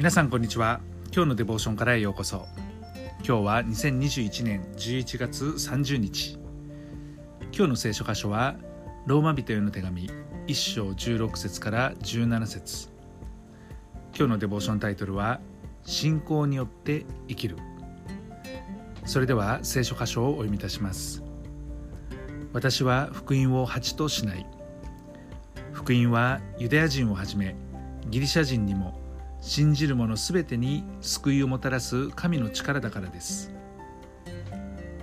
[0.00, 0.80] 皆さんこんにちは。
[1.14, 2.46] 今日のデボーションからへようこそ。
[3.18, 6.38] 今日は2021年11月30日。
[7.52, 8.56] 今日の聖書箇所は
[9.04, 10.10] ローマ人への手紙
[10.46, 12.88] 1章16節から17節。
[14.16, 15.38] 今日のデボーションタイトルは
[15.84, 17.58] 信仰によって生きる。
[19.04, 21.22] それでは聖書箇所をお読みいたします。
[22.54, 24.46] 私は福音を恥としない。
[25.74, 27.54] 福音はユダヤ人をはじめ
[28.08, 28.98] ギリシャ人にも
[29.40, 33.52] 信じる者すべてに救いをもたらす神の力だからです。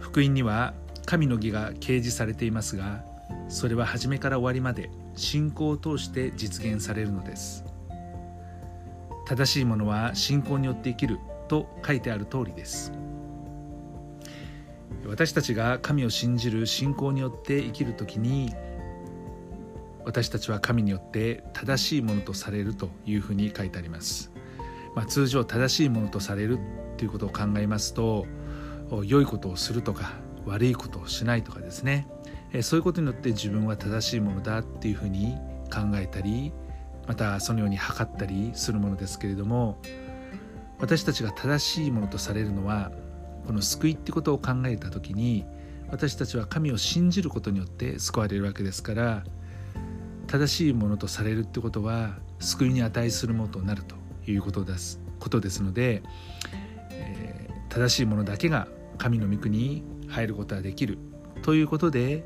[0.00, 0.74] 福音には
[1.06, 3.04] 神の義が掲示されていますが
[3.48, 7.64] それは初めから終わりまで信仰を通して実現されるのです。
[9.26, 11.18] 正しいものは信仰によって生きる
[11.48, 12.92] と書いてある通りです。
[15.06, 18.54] 私たちが神を信じる信仰によって生きるときに
[20.04, 24.32] 私たちは神によって正しいものとされるというふうに書いてあります、
[24.94, 26.58] まあ、通常正しいものとされる
[26.96, 28.26] ということを考えますと
[29.04, 30.12] 良いことをするとか
[30.44, 32.06] 悪いことをしないとかですね。
[32.60, 35.38] そういうことによって自分は正しいものだっていうふうに
[35.72, 36.52] 考えたり
[37.06, 39.78] またそのように測ったりするものですけれども
[40.78, 42.92] 私たちが正しいものとされるのは
[43.46, 45.46] この救いってことを考えた時に
[45.90, 49.24] 私たちは神を信じることによって救われるわけですから
[50.32, 54.98] 正しいものとされるってことは救いに値するものとなるということです。
[55.20, 56.02] ことですので、
[56.90, 58.66] えー、正しいものだけが
[58.96, 60.96] 神の御国に入ることができる。
[61.42, 62.24] ということで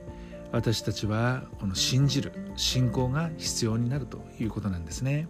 [0.53, 5.27] 私たちはこの信じる信仰が必要になるということなんですね。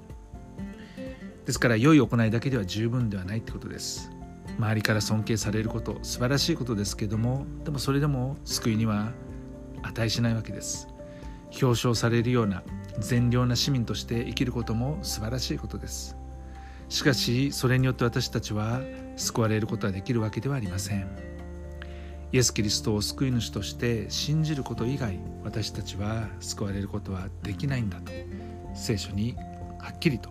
[1.47, 4.10] ですから良い行いだけでは十分ではないってことです。
[4.58, 9.12] 周りから尊敬されること素晴らしいことですけどもでもそれでも救いには
[9.82, 10.88] 値しないわけです。
[11.50, 12.62] 表彰されるような
[12.98, 16.16] 善良な市民として生きることも素晴らしいことです。
[16.88, 18.80] しかしそれによって私たちは
[19.16, 21.06] 救われることはできるわけではありません。
[22.32, 28.12] イエス・キリストを救い主として信じること以外私たちは救われることはできないんだと
[28.75, 29.37] 聖書に
[29.78, 30.31] はっきりと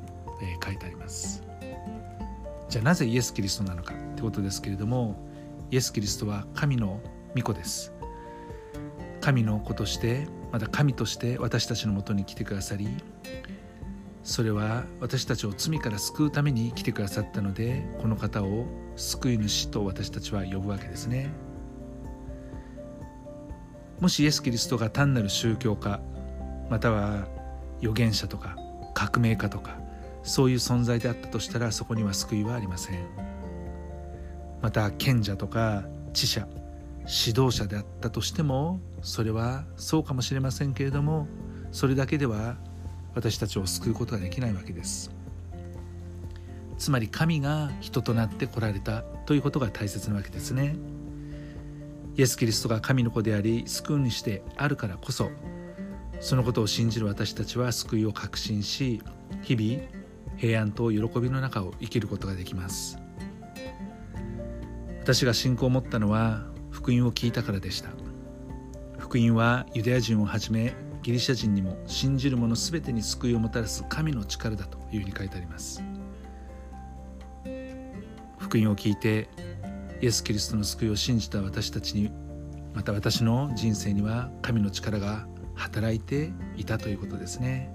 [0.64, 1.44] 書いてあります。
[2.70, 5.16] じゃあなぜイエス・キリストなのかってことですけれども
[5.72, 7.02] イエス・キリストは神の
[7.36, 7.94] 御子です。
[9.22, 12.88] 神の子としてまた神として私たちのもとに来てくださり
[14.24, 21.30] それは私たちを罪から救うために来てくださったのでこの方を救い主と私たちは呼ぶわけですね。
[24.00, 26.00] もしイエス・キリストが単なる宗教家
[26.70, 27.28] または
[27.80, 28.56] 預言者とか
[28.94, 29.78] 革命家とか
[30.24, 33.06] そういう存在であったとしたらそこには救いはありません。
[34.62, 35.84] また賢者とか
[36.14, 36.48] 知者
[37.08, 41.28] 指導者であったとしてもそれはそうかもしれませんけれども
[41.72, 42.58] それだけでは
[43.14, 45.12] 私たちを救うことができないわけです。
[46.78, 50.76] つまり神が人となって来られたということが大切なわけですね。
[52.18, 55.32] イエス・キリストが神の子であり救うにしてあるからこそ
[56.22, 59.02] そのことを信じる私たちは救いを確信し
[59.42, 59.84] 日々
[60.38, 62.98] 平安と喜びの中を生きることができます。
[65.02, 66.46] 私が信仰を持ったのは
[66.86, 67.90] 福音を聞いたからでした。
[69.00, 75.82] 福音はユダヤ人をはじめギリシャ人にも信じる者全てに救いをもたらす神の力だというふうに書いてあります。
[78.38, 79.28] 福音を聞いて
[80.00, 82.12] イエス・キリストの救いを信じた私たちに
[82.76, 85.26] また私の人生には神の力が
[85.56, 87.74] 働いていたということですね。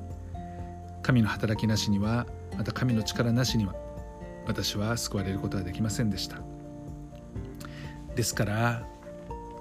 [1.03, 3.75] 神の働きなしにはまた神の力なしには
[4.47, 6.38] 私は救われることはできませんでした。
[8.15, 8.87] ですから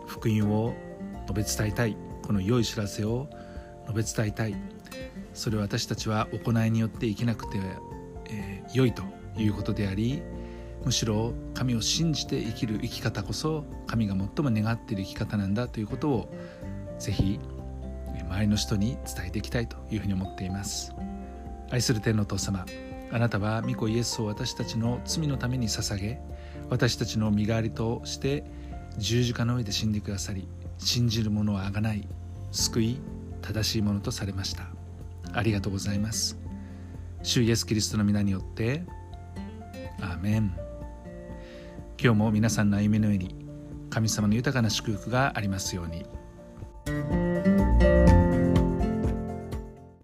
[0.10, 0.74] 福音を
[1.28, 1.96] 述べ伝えたい。
[2.26, 3.30] この良い知らせを
[3.88, 4.56] 述べ伝えたい。
[5.34, 7.60] それは私たちは行いによって生きなくて、
[8.30, 9.04] えー、良いと
[9.38, 10.22] いうことであり
[10.84, 16.34] むしろ神を信じて生きる生き方こそ神が最も願っている生き方なんだということを
[16.98, 17.40] ぜひ
[18.22, 20.94] 周りの人に伝えていきたいというふうに思っています。
[21.72, 22.66] 愛する天のお父様
[23.12, 26.20] あなたは御子イエスを私たちの罪のために捧げ
[26.70, 28.44] 私たちの身代わりとして
[29.00, 30.48] 十字架の上で死んでくださり
[30.78, 32.08] 信じる者はあがない
[32.52, 33.02] 救い
[33.42, 34.68] 正しいものとされました。
[35.34, 36.38] ありがとうございます。
[37.24, 38.84] 主イエスキリストの皆によって
[40.02, 40.54] アーメン。
[42.02, 43.36] 今日も皆さんの歩みの上に
[43.90, 47.29] 神様の豊かな祝福がありますように。